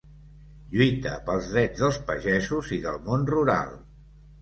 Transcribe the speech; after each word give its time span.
Lluita 0.75 1.11
pels 1.27 1.51
drets 1.53 1.83
dels 1.83 2.01
pagesos 2.09 2.75
i 2.79 2.83
del 2.89 3.01
món 3.07 3.33
rural. 3.37 3.81